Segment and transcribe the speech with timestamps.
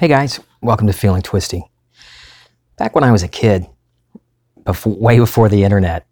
[0.00, 1.62] Hey guys, welcome to Feeling Twisty.
[2.78, 3.68] Back when I was a kid,
[4.64, 6.06] before, way before the internet,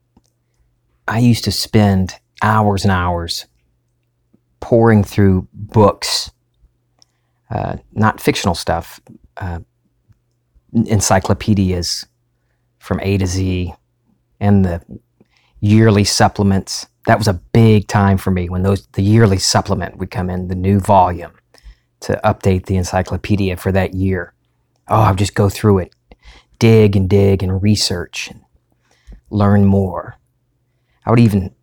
[1.08, 2.12] I used to spend
[2.42, 3.46] hours and hours
[4.60, 6.30] pouring through books,
[7.50, 9.00] uh, not fictional stuff,
[9.38, 9.61] uh,
[10.75, 12.05] encyclopedias
[12.80, 13.73] from A to Z,
[14.39, 14.82] and the
[15.61, 16.89] yearly supplements.
[17.07, 20.48] That was a big time for me when those the yearly supplement would come in,
[20.48, 21.38] the new volume
[22.01, 24.33] to update the encyclopedia for that year.
[24.89, 25.95] Oh, I would just go through it,
[26.59, 28.41] dig and dig and research and
[29.31, 30.17] learn more.
[31.05, 31.55] I would even,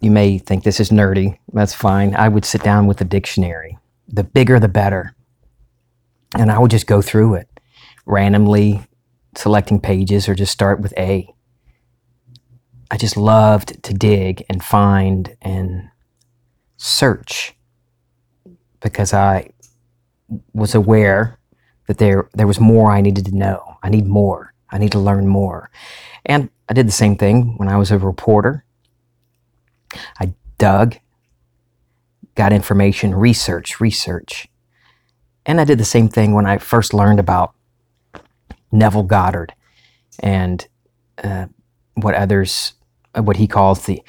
[0.00, 2.14] you may think this is nerdy, that's fine.
[2.14, 3.78] I would sit down with a dictionary.
[4.08, 5.14] The bigger, the better.
[6.34, 7.48] And I would just go through it,
[8.06, 8.86] randomly
[9.36, 11.32] selecting pages or just start with A.
[12.90, 15.90] I just loved to dig and find and
[16.76, 17.54] search
[18.80, 19.50] because I
[20.52, 21.38] was aware
[21.86, 23.78] that there there was more I needed to know.
[23.82, 24.54] I need more.
[24.70, 25.70] I need to learn more.
[26.26, 28.64] And I did the same thing when I was a reporter.
[30.20, 30.96] I dug,
[32.34, 34.48] got information, research, research.
[35.46, 37.54] And I did the same thing when I first learned about
[38.70, 39.54] Neville Goddard
[40.20, 40.66] and
[41.24, 41.46] uh,
[41.94, 42.74] what others,
[43.14, 44.02] what he calls the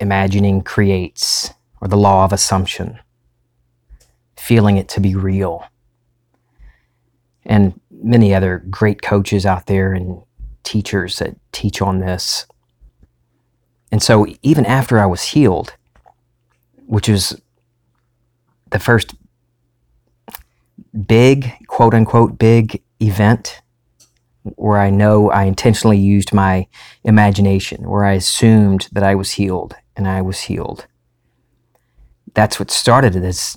[0.00, 2.98] imagining creates or the law of assumption
[4.44, 5.64] feeling it to be real.
[7.46, 10.22] And many other great coaches out there and
[10.64, 12.46] teachers that teach on this.
[13.90, 15.74] And so, even after I was healed,
[16.86, 17.40] which is
[18.70, 19.14] the first
[21.06, 23.62] big, quote unquote, big event
[24.42, 26.66] where I know I intentionally used my
[27.02, 30.86] imagination, where I assumed that I was healed and I was healed.
[32.34, 33.56] That's what started this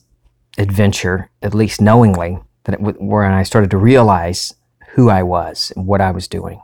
[0.58, 4.54] adventure, at least knowingly, that it, where I started to realize
[4.90, 6.62] who I was and what I was doing.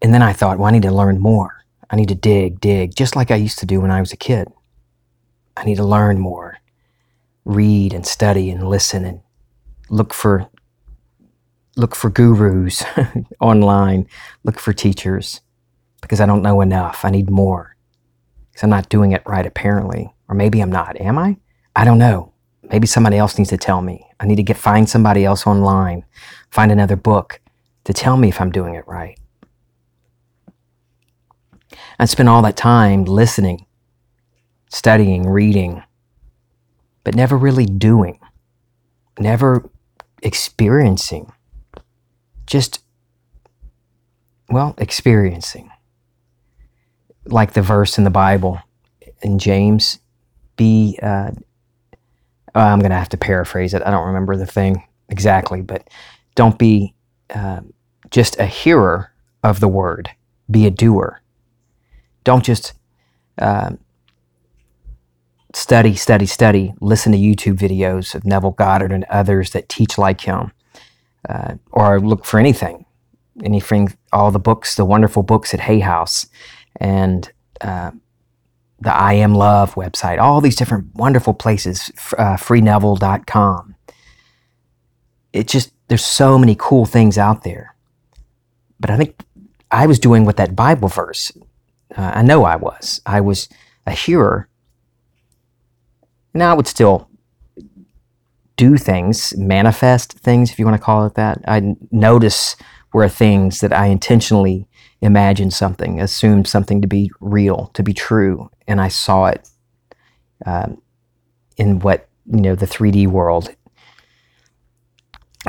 [0.00, 1.64] And then I thought, well, I need to learn more.
[1.88, 4.16] I need to dig, dig, just like I used to do when I was a
[4.16, 4.48] kid.
[5.56, 6.58] I need to learn more,
[7.44, 9.20] read and study and listen and
[9.90, 10.48] look for
[11.76, 12.84] look for gurus
[13.40, 14.06] online,
[14.44, 15.40] look for teachers
[16.00, 17.04] because I don't know enough.
[17.04, 17.76] I need more
[18.50, 20.12] because I'm not doing it right apparently.
[20.32, 20.98] Or maybe I'm not.
[20.98, 21.36] Am I?
[21.76, 22.32] I don't know.
[22.62, 24.06] Maybe somebody else needs to tell me.
[24.18, 26.06] I need to get find somebody else online,
[26.48, 27.38] find another book
[27.84, 29.20] to tell me if I'm doing it right.
[31.98, 33.66] I spend all that time listening,
[34.70, 35.82] studying, reading,
[37.04, 38.18] but never really doing,
[39.18, 39.68] never
[40.22, 41.30] experiencing.
[42.46, 42.82] Just,
[44.48, 45.70] well, experiencing.
[47.26, 48.62] Like the verse in the Bible
[49.20, 49.98] in James
[50.56, 51.32] be uh,
[52.54, 53.82] I'm going to have to paraphrase it.
[53.84, 55.88] I don't remember the thing exactly, but
[56.34, 56.94] don't be
[57.34, 57.60] uh,
[58.10, 60.10] just a hearer of the word,
[60.50, 61.22] be a doer.
[62.24, 62.74] Don't just
[63.38, 63.70] uh,
[65.54, 70.20] study, study, study, listen to YouTube videos of Neville Goddard and others that teach like
[70.20, 70.52] him,
[71.28, 72.84] uh, or look for anything,
[73.42, 76.26] anything, all the books, the wonderful books at Hay House,
[76.76, 77.32] and
[77.62, 77.92] uh,
[78.82, 83.76] the I Am Love website, all these different wonderful places, uh, freeneville.com.
[85.32, 87.76] It just, there's so many cool things out there.
[88.80, 89.22] But I think
[89.70, 91.30] I was doing what that Bible verse,
[91.96, 93.00] uh, I know I was.
[93.06, 93.48] I was
[93.86, 94.48] a hearer.
[96.34, 97.08] Now I would still
[98.56, 101.40] do things, manifest things, if you want to call it that.
[101.46, 102.56] I notice
[102.90, 104.66] where things that I intentionally
[105.02, 109.48] imagined something, assumed something to be real, to be true, and I saw it
[110.46, 110.80] um,
[111.56, 113.54] in what you know the 3D world.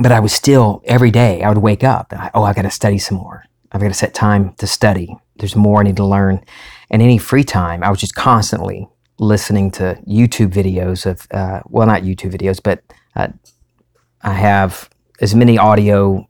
[0.01, 1.43] But I was still every day.
[1.43, 2.11] I would wake up.
[2.11, 3.45] And I, oh, I got to study some more.
[3.71, 5.15] I've got to set time to study.
[5.35, 6.43] There's more I need to learn.
[6.89, 8.87] And any free time, I was just constantly
[9.19, 12.83] listening to YouTube videos of, uh, well, not YouTube videos, but
[13.15, 13.27] uh,
[14.23, 14.89] I have
[15.21, 16.27] as many audio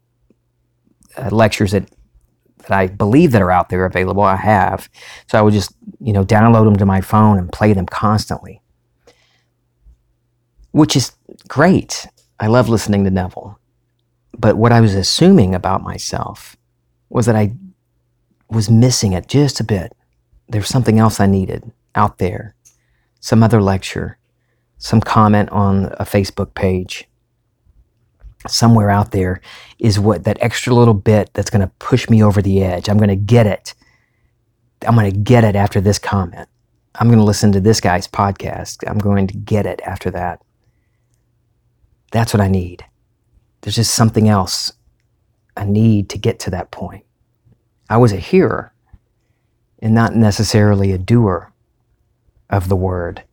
[1.17, 1.89] uh, lectures that
[2.63, 4.23] that I believe that are out there available.
[4.23, 4.89] I have,
[5.27, 8.61] so I would just you know download them to my phone and play them constantly,
[10.71, 11.11] which is
[11.47, 12.07] great.
[12.39, 13.59] I love listening to Neville,
[14.37, 16.57] but what I was assuming about myself
[17.09, 17.53] was that I
[18.49, 19.93] was missing it just a bit.
[20.49, 22.55] There's something else I needed out there,
[23.19, 24.17] some other lecture,
[24.77, 27.07] some comment on a Facebook page
[28.47, 29.41] somewhere out there
[29.79, 32.89] is what that extra little bit that's going to push me over the edge.
[32.89, 33.73] I'm going to get it.
[34.87, 36.47] I'm going to get it after this comment.
[36.95, 38.87] I'm going to listen to this guy's podcast.
[38.87, 40.41] I'm going to get it after that.
[42.11, 42.85] That's what I need.
[43.61, 44.71] There's just something else
[45.55, 47.05] I need to get to that point.
[47.89, 48.73] I was a hearer
[49.79, 51.51] and not necessarily a doer
[52.49, 53.23] of the word,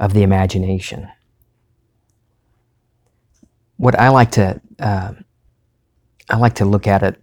[0.00, 1.08] of the imagination.
[3.76, 5.12] What I like to, uh,
[6.30, 7.20] I like to look at it.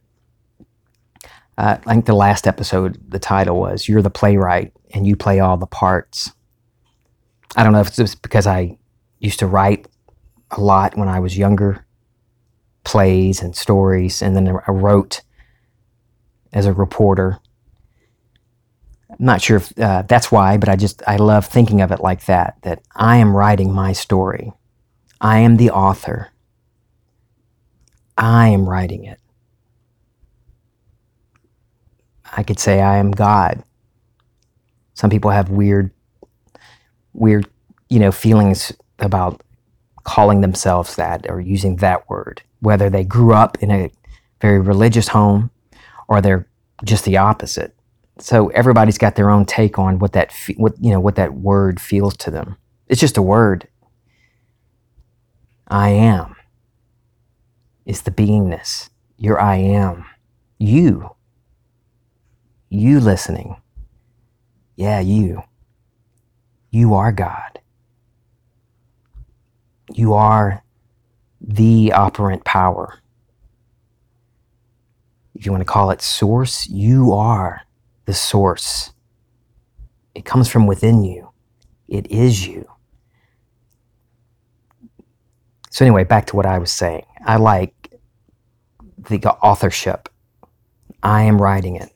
[1.58, 5.40] Uh, I think the last episode, the title was "You're the playwright and you play
[5.40, 6.32] all the parts."
[7.56, 8.78] I don't know if it's because I
[9.20, 9.88] used to write
[10.52, 11.86] a lot when I was younger,
[12.84, 15.22] plays and stories, and then I wrote
[16.54, 17.40] as a reporter.
[19.10, 22.00] I'm not sure if uh, that's why, but I just I love thinking of it
[22.00, 22.58] like that.
[22.64, 24.52] That I am writing my story.
[25.20, 26.31] I am the author.
[28.22, 29.20] I am writing it.
[32.38, 33.64] I could say I am God.
[34.94, 35.90] Some people have weird,
[37.14, 37.48] weird,
[37.90, 39.42] you know, feelings about
[40.04, 43.92] calling themselves that or using that word, whether they grew up in a
[44.40, 45.50] very religious home
[46.08, 46.48] or they're
[46.84, 47.76] just the opposite.
[48.20, 51.82] So everybody's got their own take on what that what you know what that word
[51.82, 52.56] feels to them.
[52.88, 53.68] It's just a word.
[55.68, 56.36] I am
[57.86, 58.90] is the beingness.
[59.18, 60.06] Your I am.
[60.58, 61.16] You.
[62.70, 63.58] You listening.
[64.76, 65.44] Yeah, you.
[66.72, 67.60] You are God.
[69.94, 70.64] You are
[71.42, 73.00] the operant power.
[75.36, 77.62] If you want to call it source, you are
[78.06, 78.94] the source.
[80.14, 81.30] It comes from within you,
[81.88, 82.70] it is you.
[85.70, 87.06] So, anyway, back to what I was saying.
[87.26, 87.94] I like
[88.98, 90.10] the authorship.
[91.04, 91.90] I am writing it.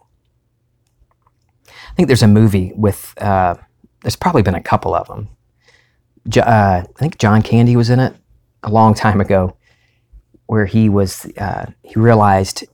[1.67, 3.55] I think there's a movie with, uh,
[4.01, 5.29] there's probably been a couple of them
[6.37, 8.15] uh, I think John Candy was in it
[8.63, 9.57] a long time ago,
[10.47, 12.65] where he was uh, he realized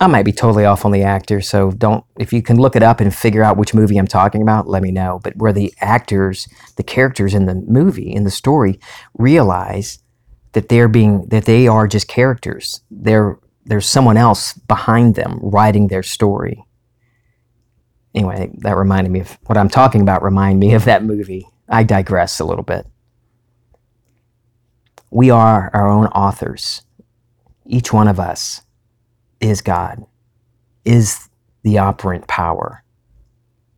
[0.00, 2.82] I might be totally off on the actor, so don't if you can look it
[2.82, 5.20] up and figure out which movie I'm talking about, let me know.
[5.22, 8.80] But where the actors, the characters in the movie in the story
[9.14, 10.00] realize
[10.52, 12.82] that they're being that they are just characters.
[12.90, 16.64] They're there's someone else behind them writing their story.
[18.14, 20.22] Anyway, that reminded me of what I'm talking about.
[20.22, 21.46] Remind me of that movie.
[21.68, 22.86] I digress a little bit.
[25.10, 26.82] We are our own authors.
[27.66, 28.62] Each one of us
[29.40, 30.04] is God,
[30.84, 31.28] is
[31.62, 32.82] the operant power,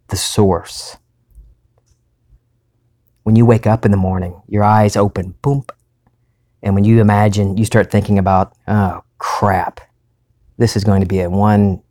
[0.09, 0.97] the source.
[3.25, 5.65] When you wake up in the morning, your eyes open, boom,
[6.63, 9.81] and when you imagine, you start thinking about, oh crap,
[10.59, 11.83] this is going to be a one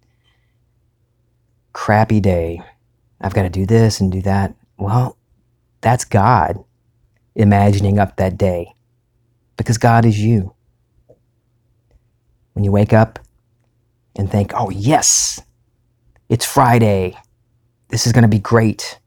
[1.73, 2.61] crappy day.
[3.21, 4.53] I've got to do this and do that.
[4.77, 5.17] Well,
[5.81, 6.63] that's God
[7.35, 8.73] imagining up that day
[9.57, 10.53] because God is you.
[12.53, 13.19] When you wake up
[14.15, 15.41] and think, oh, yes,
[16.27, 17.17] it's Friday.
[17.87, 18.99] This is going to be great.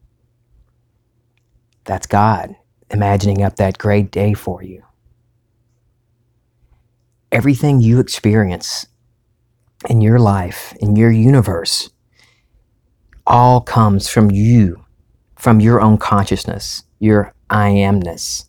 [1.85, 2.55] That's God
[2.89, 4.83] imagining up that great day for you.
[7.33, 8.85] Everything you experience
[9.89, 11.89] in your life, in your universe,
[13.25, 14.85] all comes from you
[15.35, 18.45] from your own consciousness, your I amness.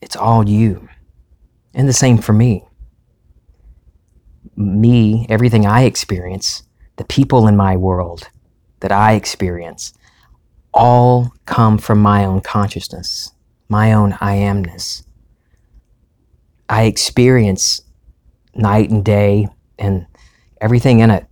[0.00, 0.88] It's all you.
[1.74, 2.64] And the same for me.
[4.54, 6.62] Me, everything I experience,
[6.96, 8.30] the people in my world
[8.80, 9.92] that I experience,
[10.72, 13.32] all come from my own consciousness,
[13.68, 15.02] my own I amness.
[16.68, 17.80] I experience
[18.54, 19.48] night and day
[19.78, 20.06] and
[20.60, 21.26] everything in it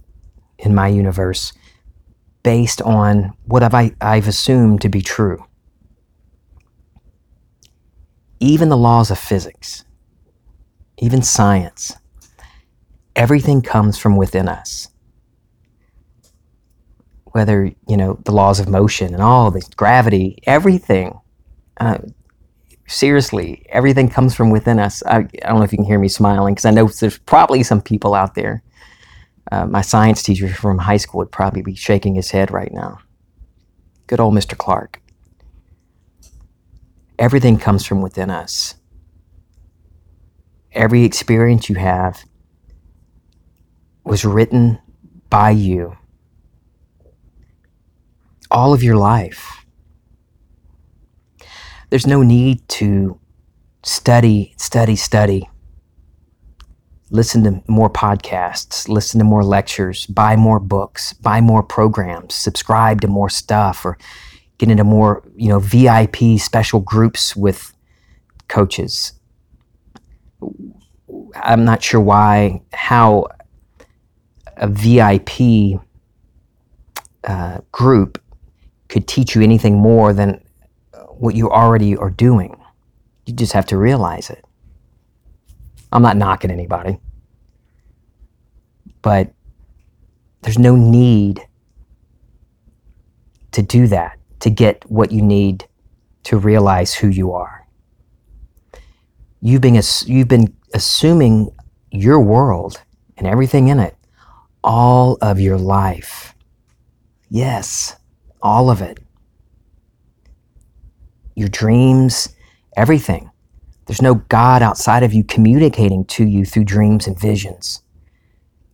[0.59, 1.53] in my universe
[2.43, 5.45] based on what have I, I've assumed to be true.
[8.39, 9.85] Even the laws of physics,
[10.99, 11.97] even science,
[13.17, 14.89] everything comes from within us.
[17.25, 21.19] Whether, you know, the laws of motion and all this gravity, everything.
[21.79, 21.99] Uh,
[22.87, 25.03] seriously, everything comes from within us.
[25.05, 27.63] I, I don't know if you can hear me smiling because I know there's probably
[27.63, 28.63] some people out there
[29.53, 32.99] uh, my science teacher from high school would probably be shaking his head right now.
[34.07, 34.57] Good old Mr.
[34.57, 35.01] Clark.
[37.19, 38.75] Everything comes from within us.
[40.73, 42.25] Every experience you have
[44.05, 44.79] was written
[45.31, 45.97] by you.
[48.51, 49.65] All of your life.
[51.91, 53.19] There's no need to
[53.83, 55.49] study, study, study
[57.11, 63.01] listen to more podcasts, listen to more lectures, buy more books, buy more programs, subscribe
[63.01, 63.97] to more stuff, or
[64.59, 67.73] get into more, you know, VIP special groups with
[68.49, 69.13] coaches.
[71.37, 73.29] I'm not sure why, how
[74.57, 75.81] a VIP
[77.25, 78.21] uh, group
[78.89, 80.43] could teach you anything more than
[81.19, 82.57] what you already are doing.
[83.27, 84.45] You just have to realize it.
[85.93, 86.99] I'm not knocking anybody,
[89.03, 89.33] but
[90.43, 91.41] there's no need
[93.53, 95.67] to do that to get what you need
[96.25, 97.67] to realize who you are.
[99.41, 101.51] You've been, you've been assuming
[101.91, 102.83] your world
[103.17, 103.97] and everything in it
[104.67, 106.35] all of your life.
[107.31, 107.97] Yes,
[108.43, 108.99] all of it.
[111.37, 112.29] Your dreams,
[112.77, 113.31] everything.
[113.87, 117.83] There's no God outside of you communicating to you through dreams and visions.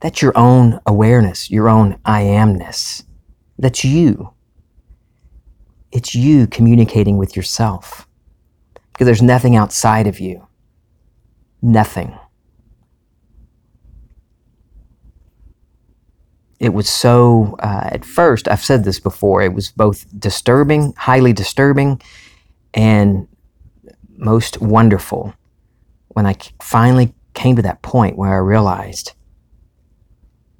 [0.00, 3.04] That's your own awareness, your own I amness.
[3.59, 4.33] That's you.
[5.92, 8.09] It's you communicating with yourself.
[8.92, 10.47] Because there's nothing outside of you.
[11.61, 12.16] Nothing.
[16.59, 21.33] It was so, uh, at first, I've said this before, it was both disturbing, highly
[21.33, 22.00] disturbing,
[22.74, 23.28] and
[24.16, 25.34] most wonderful
[26.08, 29.12] when I finally came to that point where I realized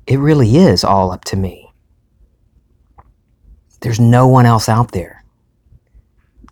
[0.07, 1.73] it really is all up to me.
[3.81, 5.25] There's no one else out there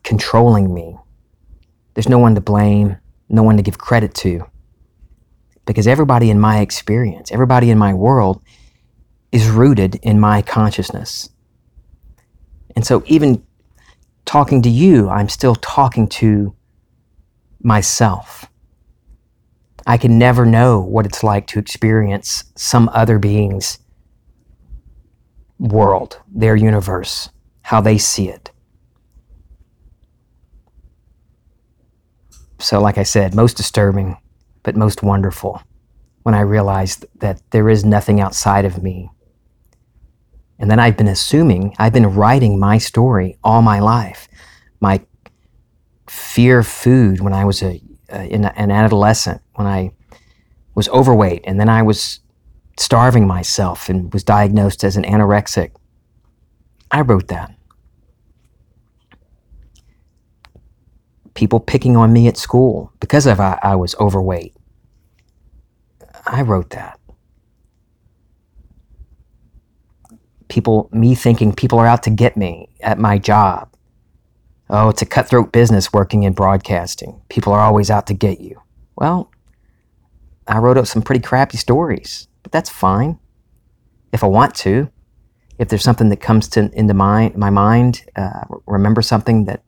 [0.02, 0.96] controlling me.
[1.94, 2.96] There's no one to blame,
[3.28, 4.46] no one to give credit to.
[5.66, 8.42] Because everybody in my experience, everybody in my world
[9.30, 11.30] is rooted in my consciousness.
[12.74, 13.44] And so, even
[14.24, 16.54] talking to you, I'm still talking to
[17.62, 18.46] myself.
[19.86, 23.78] I can never know what it's like to experience some other being's
[25.58, 27.30] world, their universe,
[27.62, 28.50] how they see it.
[32.58, 34.18] So, like I said, most disturbing,
[34.62, 35.62] but most wonderful
[36.22, 39.10] when I realized that there is nothing outside of me.
[40.60, 44.28] And then I've been assuming, I've been writing my story all my life.
[44.78, 45.00] My
[46.06, 49.92] fear of food when I was a, in an adolescent, when I
[50.74, 52.20] was overweight, and then I was
[52.78, 55.70] starving myself and was diagnosed as an anorexic.
[56.90, 57.54] I wrote that.
[61.32, 64.54] People picking on me at school because of I, I was overweight.
[66.26, 67.00] I wrote that.
[70.50, 73.71] People, me thinking people are out to get me at my job
[74.73, 77.21] Oh, it's a cutthroat business working in broadcasting.
[77.28, 78.62] People are always out to get you.
[78.95, 79.33] Well,
[80.47, 83.19] I wrote up some pretty crappy stories, but that's fine.
[84.12, 84.88] If I want to,
[85.59, 89.64] if there's something that comes to into my my mind, uh, remember something that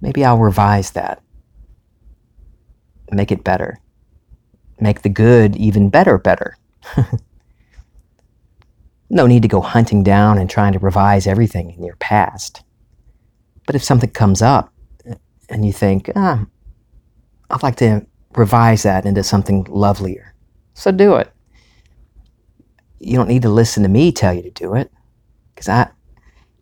[0.00, 1.22] maybe I'll revise that,
[3.10, 3.78] make it better,
[4.80, 6.56] make the good even better, better.
[9.10, 12.62] no need to go hunting down and trying to revise everything in your past.
[13.66, 14.72] But if something comes up
[15.48, 16.46] and you think, ah,
[17.50, 20.34] I'd like to revise that into something lovelier,
[20.74, 21.30] so do it.
[23.00, 24.92] You don't need to listen to me tell you to do it,
[25.54, 25.90] because I,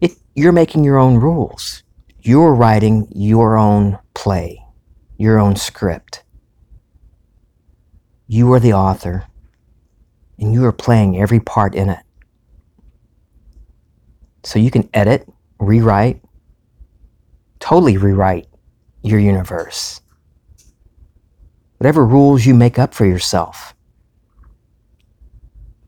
[0.00, 1.82] it, you're making your own rules.
[2.20, 4.64] You're writing your own play,
[5.18, 6.22] your own script.
[8.26, 9.26] You are the author,
[10.38, 12.00] and you are playing every part in it.
[14.48, 15.28] So you can edit,
[15.60, 16.22] rewrite,
[17.60, 18.46] totally rewrite
[19.02, 20.00] your universe.
[21.76, 23.74] Whatever rules you make up for yourself,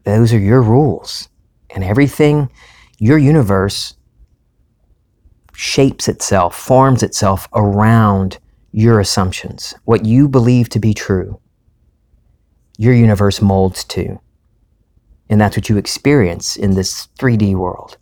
[0.05, 1.31] those are your rules.
[1.71, 2.50] And everything,
[2.99, 3.97] your universe
[5.55, 8.37] shapes itself, forms itself around
[8.73, 11.40] your assumptions, what you believe to be true.
[12.76, 14.21] Your universe molds to.
[15.31, 17.97] And that's what you experience in this 3D world.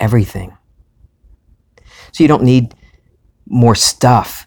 [0.00, 0.56] Everything.
[2.12, 2.74] So you don't need
[3.46, 4.46] more stuff.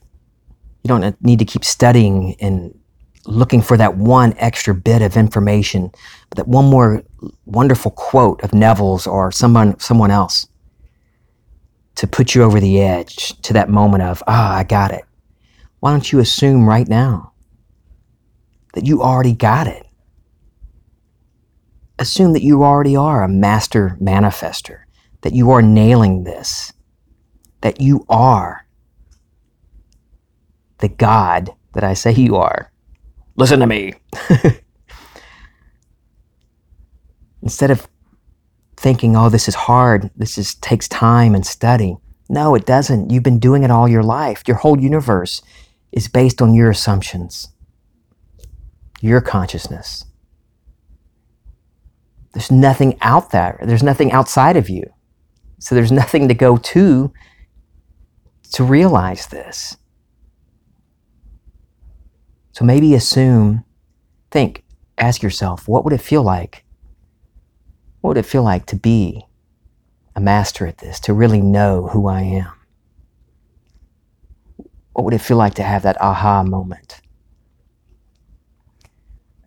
[0.83, 2.77] You don't need to keep studying and
[3.25, 5.91] looking for that one extra bit of information,
[6.35, 7.03] that one more
[7.45, 10.47] wonderful quote of Neville's or someone someone else
[11.95, 15.03] to put you over the edge to that moment of, ah, oh, I got it.
[15.79, 17.33] Why don't you assume right now
[18.73, 19.85] that you already got it?
[21.99, 24.82] Assume that you already are a master manifester,
[25.23, 26.71] that you are nailing this,
[27.61, 28.65] that you are
[30.79, 32.71] the God that I say you are.
[33.35, 33.93] Listen to me.
[37.41, 37.87] Instead of
[38.77, 40.11] thinking, oh, this is hard.
[40.15, 41.95] This is, takes time and study.
[42.29, 43.09] No, it doesn't.
[43.09, 44.43] You've been doing it all your life.
[44.45, 45.41] Your whole universe
[45.93, 47.49] is based on your assumptions,
[49.01, 50.05] your consciousness.
[52.33, 53.59] There's nothing out there.
[53.63, 54.91] There's nothing outside of you.
[55.63, 57.13] So there's nothing to go to
[58.51, 59.77] to realize this.
[62.51, 63.63] So maybe assume,
[64.29, 64.65] think,
[64.97, 66.65] ask yourself, what would it feel like?
[68.01, 69.25] What would it feel like to be
[70.17, 72.51] a master at this, to really know who I am?
[74.91, 76.99] What would it feel like to have that aha moment?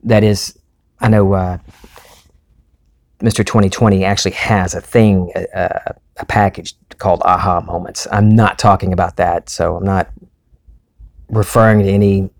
[0.02, 0.58] That is,
[0.98, 1.58] I know uh,
[3.20, 3.44] Mr.
[3.44, 8.06] 2020 actually has a thing, a, a package called aha moments.
[8.12, 10.10] I'm not talking about that, so I'm not
[11.28, 12.30] referring to any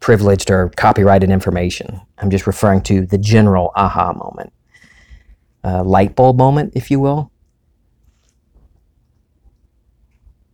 [0.00, 2.00] privileged or copyrighted information.
[2.18, 4.52] I'm just referring to the general aha moment,
[5.64, 7.30] uh, light bulb moment, if you will.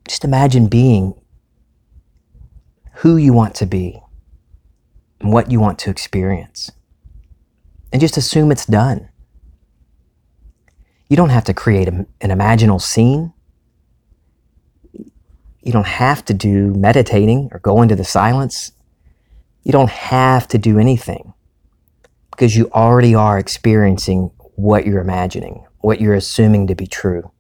[0.07, 1.15] Just imagine being
[2.95, 4.01] who you want to be
[5.21, 6.71] and what you want to experience.
[7.93, 9.10] And just assume it's done.
[11.11, 13.33] You don't have to create a, an imaginal scene.
[15.61, 18.71] You don't have to do meditating or go into the silence.
[19.65, 21.35] You don't have to do anything
[22.31, 27.33] because you already are experiencing what you're imagining, what you're assuming to be true.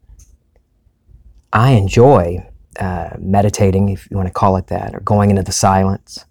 [1.52, 2.44] I enjoy
[2.78, 6.24] uh, meditating, if you want to call it that, or going into the silence.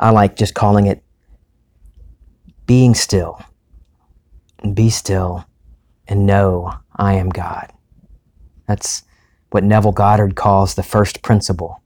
[0.00, 1.02] I like just calling it
[2.64, 3.38] being still.
[4.72, 5.44] Be still
[6.08, 7.72] and know I am God.
[8.66, 9.04] That's
[9.50, 11.82] what Neville Goddard calls the first principle.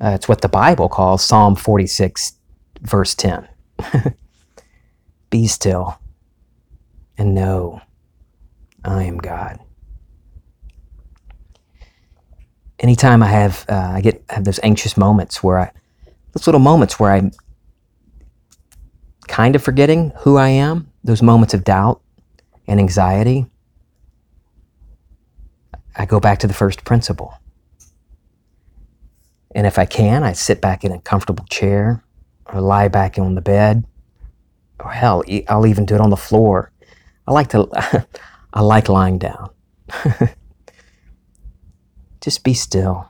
[0.00, 2.32] Uh, it's what the Bible calls Psalm 46,
[2.80, 3.48] verse 10.
[5.30, 5.98] Be still
[7.16, 7.80] and know
[8.84, 9.60] I am God.
[12.80, 15.70] Anytime I have, uh, I get have those anxious moments where I,
[16.32, 17.30] those little moments where I'm
[19.28, 22.02] kind of forgetting who I am, those moments of doubt,
[22.66, 23.46] and anxiety,
[25.96, 27.34] I go back to the first principle.
[29.54, 32.02] And if I can, I sit back in a comfortable chair
[32.46, 33.84] or lie back on the bed.
[34.80, 36.72] Or hell, I'll even do it on the floor.
[37.26, 37.68] I like to,
[38.52, 39.50] I like lying down.
[42.20, 43.08] Just be still.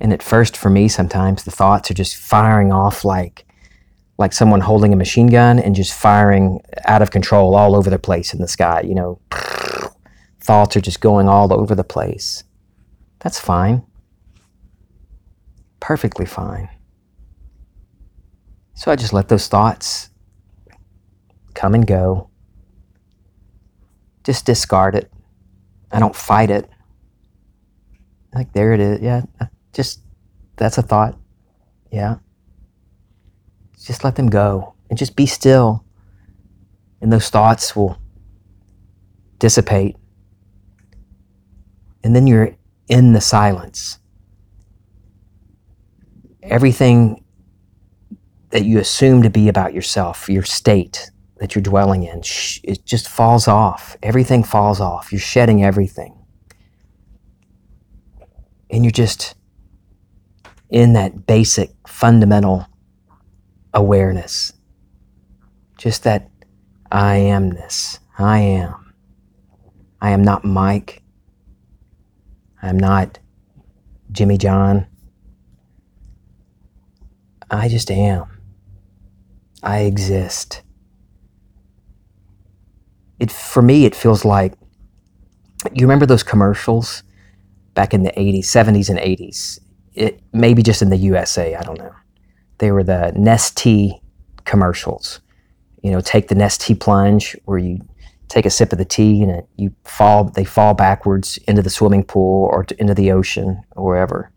[0.00, 3.46] And at first, for me, sometimes the thoughts are just firing off like
[4.20, 7.98] like someone holding a machine gun and just firing out of control all over the
[7.98, 8.82] place in the sky.
[8.82, 9.18] You know,
[10.40, 12.44] thoughts are just going all over the place.
[13.20, 13.82] That's fine.
[15.80, 16.68] Perfectly fine.
[18.74, 20.10] So I just let those thoughts
[21.54, 22.28] come and go.
[24.22, 25.10] Just discard it.
[25.90, 26.68] I don't fight it.
[28.34, 29.00] Like, there it is.
[29.00, 29.22] Yeah,
[29.72, 30.00] just
[30.56, 31.18] that's a thought.
[31.90, 32.16] Yeah.
[33.84, 35.84] Just let them go and just be still.
[37.00, 37.98] And those thoughts will
[39.38, 39.96] dissipate.
[42.04, 42.54] And then you're
[42.88, 43.98] in the silence.
[46.42, 47.24] Everything
[48.50, 52.20] that you assume to be about yourself, your state that you're dwelling in,
[52.64, 53.96] it just falls off.
[54.02, 55.12] Everything falls off.
[55.12, 56.16] You're shedding everything.
[58.70, 59.34] And you're just
[60.68, 62.66] in that basic, fundamental
[63.72, 64.52] awareness.
[65.78, 66.30] Just that
[66.90, 67.98] I amness.
[68.18, 68.92] I am.
[70.00, 71.02] I am not Mike.
[72.62, 73.18] I am not
[74.12, 74.86] Jimmy John.
[77.50, 78.26] I just am.
[79.62, 80.62] I exist.
[83.18, 84.54] It for me it feels like
[85.72, 87.02] you remember those commercials
[87.74, 89.60] back in the 80s, 70s and 80s.
[89.92, 91.92] It maybe just in the USA, I don't know.
[92.60, 94.00] They were the Nestea
[94.44, 95.20] commercials.
[95.82, 97.80] You know, take the Nestea plunge where you
[98.28, 101.70] take a sip of the tea and it, you fall, they fall backwards into the
[101.70, 104.30] swimming pool or to, into the ocean or wherever.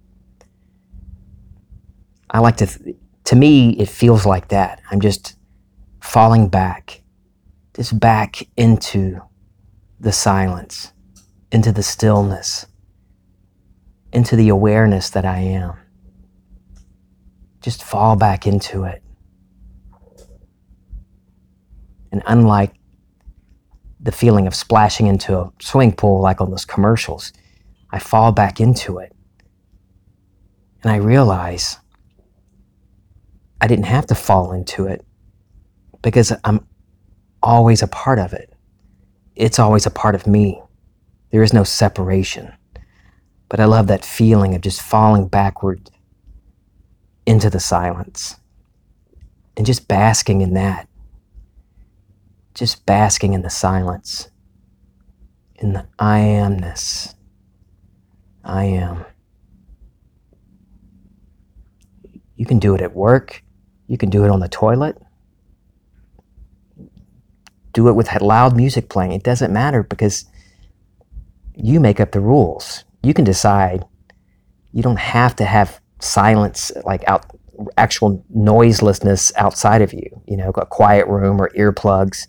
[2.29, 4.81] I like to, th- to me, it feels like that.
[4.89, 5.36] I'm just
[6.01, 7.01] falling back,
[7.75, 9.19] just back into
[9.99, 10.93] the silence,
[11.51, 12.67] into the stillness,
[14.13, 15.82] into the awareness that I am
[17.63, 19.02] just fall back into it.
[22.12, 22.73] And unlike
[23.99, 27.32] the feeling of splashing into a swimming pool like on those commercials,
[27.89, 29.13] I fall back into it.
[30.84, 31.80] And I realize
[33.62, 35.06] I didn't have to fall into it
[36.02, 36.67] because I'm
[37.41, 38.54] always a part of it.
[39.36, 40.62] It's always a part of me.
[41.32, 42.52] There is no separation.
[43.47, 45.89] But I love that feeling of just falling backward
[47.25, 48.36] into the silence
[49.55, 50.88] and just basking in that.
[52.53, 54.29] Just basking in the silence,
[55.55, 57.15] in the I amness.
[58.43, 59.05] I am.
[62.36, 63.43] You can do it at work.
[63.88, 64.97] You can do it on the toilet.
[67.71, 69.13] Do it with loud music playing.
[69.13, 70.25] It doesn't matter because
[71.55, 72.83] you make up the rules.
[73.01, 73.83] You can decide.
[74.71, 77.25] You don't have to have silence, like out,
[77.77, 82.27] actual noiselessness outside of you, you know, a quiet room or earplugs.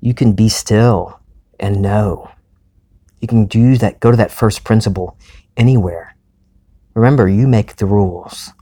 [0.00, 1.20] You can be still
[1.58, 2.30] and know.
[3.20, 5.18] You can do that, go to that first principle
[5.56, 6.16] anywhere.
[6.94, 8.52] Remember, you make the rules.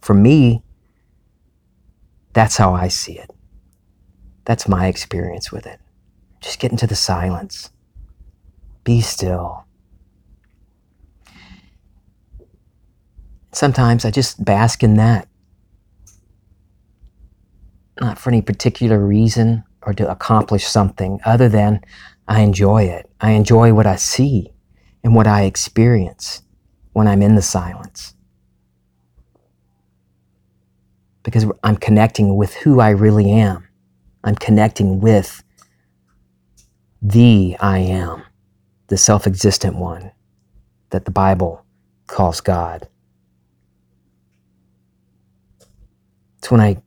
[0.00, 0.62] For me,
[2.32, 3.30] that's how I see it.
[4.44, 5.80] That's my experience with it.
[6.40, 7.70] Just get into the silence.
[8.82, 9.63] Be still.
[13.54, 15.28] Sometimes I just bask in that.
[18.00, 21.80] Not for any particular reason or to accomplish something other than
[22.26, 23.08] I enjoy it.
[23.20, 24.50] I enjoy what I see
[25.04, 26.42] and what I experience
[26.94, 28.14] when I'm in the silence.
[31.22, 33.68] Because I'm connecting with who I really am.
[34.24, 35.44] I'm connecting with
[37.00, 38.24] the I am,
[38.88, 40.10] the self existent one
[40.90, 41.64] that the Bible
[42.08, 42.88] calls God.
[46.44, 46.82] It's when I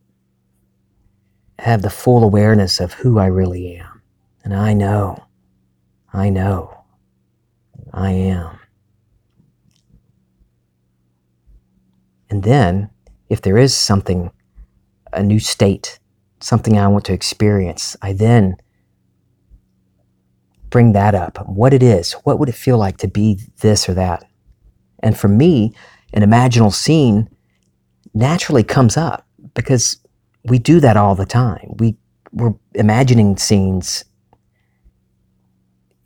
[1.58, 4.02] have the full awareness of who I really am.
[4.44, 5.24] And I know,
[6.12, 6.84] I know,
[7.92, 8.56] I am.
[12.30, 12.90] And then,
[13.28, 14.30] if there is something,
[15.12, 15.98] a new state,
[16.38, 18.58] something I want to experience, I then
[20.70, 21.48] bring that up.
[21.48, 24.24] What it is, what would it feel like to be this or that?
[25.00, 25.74] And for me,
[26.12, 27.28] an imaginal scene
[28.14, 29.24] naturally comes up
[29.58, 29.98] because
[30.44, 31.74] we do that all the time.
[31.78, 31.96] We,
[32.32, 34.04] we're imagining scenes,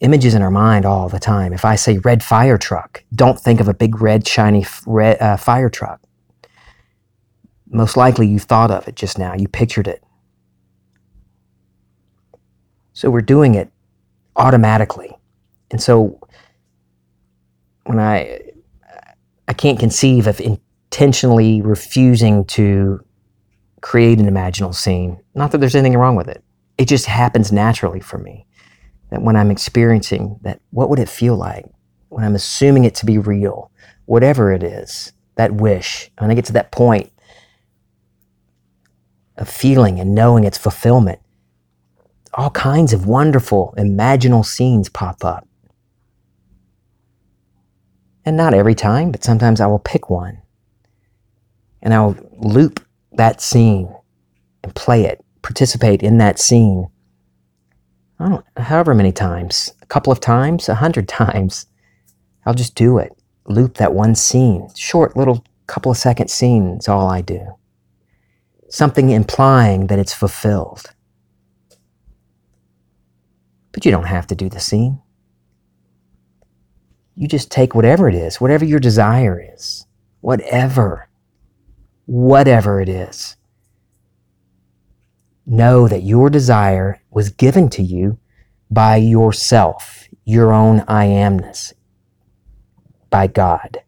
[0.01, 1.53] images in our mind all the time.
[1.53, 5.37] If I say red fire truck, don't think of a big red, shiny red, uh,
[5.37, 6.01] fire truck.
[7.69, 10.03] Most likely you thought of it just now, you pictured it.
[12.95, 13.71] So we're doing it
[14.35, 15.15] automatically.
[15.71, 16.19] And so
[17.85, 18.41] when I
[19.47, 23.05] I can't conceive of intentionally refusing to
[23.83, 25.21] create an imaginal scene.
[25.35, 26.43] Not that there's anything wrong with it.
[26.79, 28.47] It just happens naturally for me.
[29.11, 31.67] That when I'm experiencing that, what would it feel like?
[32.09, 33.71] When I'm assuming it to be real,
[34.07, 37.13] whatever it is, that wish, when I get to that point
[39.37, 41.19] of feeling and knowing its fulfillment,
[42.35, 45.47] all kinds of wonderful imaginal scenes pop up.
[48.25, 50.41] And not every time, but sometimes I will pick one
[51.83, 52.81] and I'll loop
[53.17, 53.95] that scene
[54.63, 56.89] and play it, participate in that scene.
[58.19, 61.67] I don't, however many times, a couple of times, a hundred times,
[62.47, 63.13] I'll just do it.
[63.47, 67.57] Loop that one scene, short little couple of second scene is all I do.
[68.69, 70.95] Something implying that it's fulfilled.
[73.73, 75.01] But you don't have to do the scene.
[77.17, 79.87] You just take whatever it is, whatever your desire is,
[80.21, 81.09] whatever
[82.07, 83.37] whatever it is.
[85.47, 88.19] Know that your desire was given to you
[88.71, 91.73] by yourself, your own I amness,
[93.11, 93.79] by God.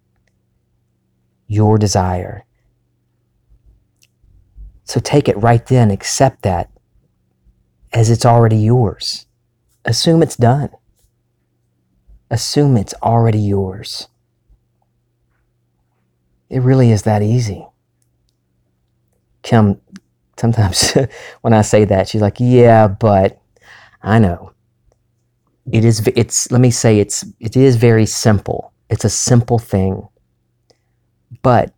[1.47, 2.45] Your desire.
[4.85, 6.71] So take it right then, accept that
[7.93, 9.27] as it's already yours.
[9.85, 10.71] Assume it's done.
[12.31, 14.09] Assume it's already yours.
[16.51, 17.67] It really is that easy.
[19.45, 19.81] Kim,
[20.37, 20.97] sometimes
[21.43, 23.41] when I say that, she's like, "Yeah, but
[24.03, 24.53] I know."
[25.71, 26.07] It is.
[26.17, 26.51] It's.
[26.51, 27.25] Let me say it's.
[27.39, 28.73] It is very simple.
[28.91, 30.09] It's a simple thing,
[31.43, 31.73] but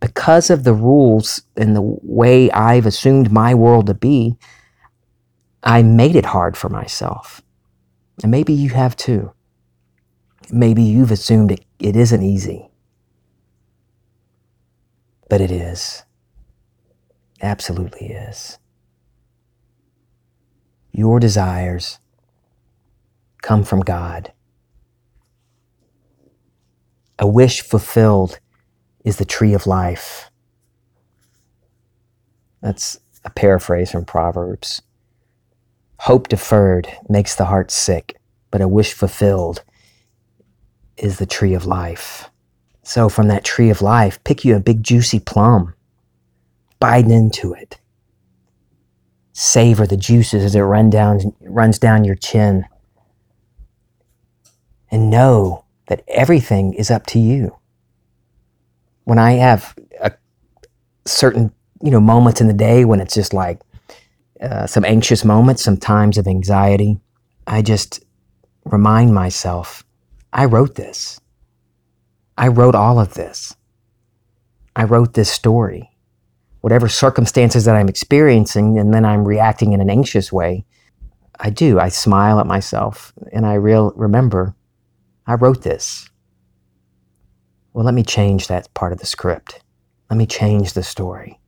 [0.00, 4.36] because of the rules and the way I've assumed my world to be,
[5.62, 7.42] I made it hard for myself.
[8.22, 9.32] And maybe you have too.
[10.50, 12.68] Maybe you've assumed it, it isn't easy.
[15.30, 16.03] But it is
[17.44, 18.58] absolutely is.
[20.92, 21.98] Your desires
[23.42, 24.32] come from God.
[27.18, 28.40] A wish fulfilled
[29.04, 30.30] is the tree of life.
[32.62, 34.82] That's a paraphrase from Proverbs.
[36.00, 38.16] Hope deferred makes the heart sick,
[38.50, 39.62] but a wish fulfilled
[40.96, 42.30] is the tree of life.
[42.82, 45.73] So, from that tree of life, pick you a big juicy plum,
[46.80, 47.78] bite into it,
[49.32, 52.64] savor the juices as it run down, runs down your chin,
[54.90, 57.56] and know that everything is up to you.
[59.04, 60.12] When I have a
[61.04, 63.60] certain you know moments in the day when it's just like
[64.40, 66.98] uh, some anxious moments, some times of anxiety,
[67.46, 68.04] I just
[68.64, 69.84] remind myself,
[70.32, 71.20] I wrote this.
[72.36, 73.54] I wrote all of this.
[74.74, 75.90] I wrote this story.
[76.64, 80.64] Whatever circumstances that I'm experiencing, and then I'm reacting in an anxious way,
[81.38, 81.78] I do.
[81.78, 84.56] I smile at myself and I real remember
[85.26, 86.08] I wrote this.
[87.74, 89.60] Well, let me change that part of the script.
[90.08, 91.38] Let me change the story.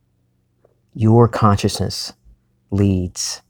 [0.93, 2.13] Your consciousness
[2.69, 3.41] leads.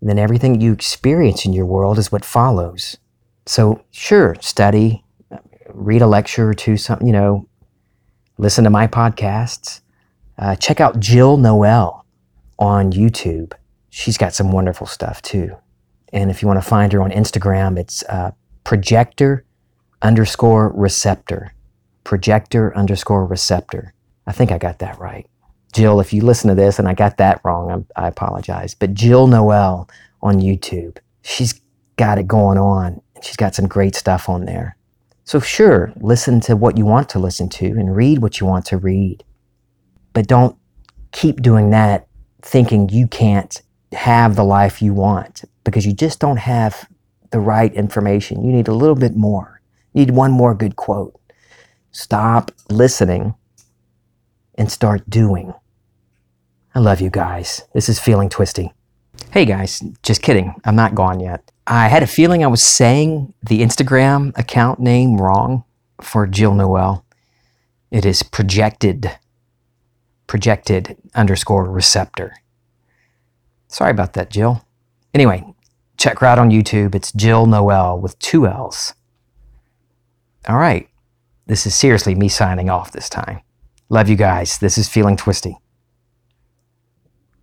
[0.00, 2.96] And then everything you experience in your world is what follows.
[3.44, 5.04] So, sure, study,
[5.68, 7.46] read a lecture or two, something, you know,
[8.38, 9.82] listen to my podcasts.
[10.40, 12.06] Uh, check out Jill Noel
[12.58, 13.52] on YouTube.
[13.90, 15.54] She's got some wonderful stuff too.
[16.14, 18.30] And if you want to find her on Instagram, it's uh,
[18.64, 19.44] projector
[20.00, 21.52] underscore receptor.
[22.04, 23.92] Projector underscore receptor.
[24.26, 25.26] I think I got that right.
[25.74, 28.74] Jill, if you listen to this and I got that wrong, I'm, i apologize.
[28.74, 29.88] But Jill Noel
[30.22, 31.60] on YouTube, she's
[31.96, 33.02] got it going on.
[33.22, 34.76] She's got some great stuff on there.
[35.24, 38.64] So, sure, listen to what you want to listen to and read what you want
[38.66, 39.22] to read.
[40.12, 40.56] But don't
[41.12, 42.06] keep doing that
[42.42, 43.60] thinking you can't
[43.92, 46.88] have the life you want because you just don't have
[47.30, 48.44] the right information.
[48.44, 49.60] You need a little bit more.
[49.92, 51.18] You need one more good quote.
[51.92, 53.34] Stop listening
[54.56, 55.54] and start doing.
[56.74, 57.62] I love you guys.
[57.72, 58.72] This is Feeling Twisty.
[59.32, 60.54] Hey guys, just kidding.
[60.64, 61.50] I'm not gone yet.
[61.66, 65.64] I had a feeling I was saying the Instagram account name wrong
[66.00, 67.04] for Jill Noel.
[67.90, 69.18] It is projected,
[70.30, 72.32] projected underscore receptor.
[73.66, 74.64] Sorry about that, Jill.
[75.12, 75.44] Anyway,
[75.96, 76.94] check her out on YouTube.
[76.94, 78.94] It's Jill Noel with two L's.
[80.48, 80.88] All right.
[81.46, 83.40] This is seriously me signing off this time.
[83.88, 84.58] Love you guys.
[84.58, 85.58] This is Feeling Twisty.